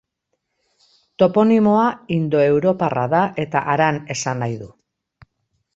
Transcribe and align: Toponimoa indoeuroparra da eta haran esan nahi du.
Toponimoa 1.23 1.85
indoeuroparra 2.17 3.05
da 3.15 3.21
eta 3.45 3.65
haran 3.75 4.05
esan 4.19 4.45
nahi 4.45 4.59
du. 4.65 4.77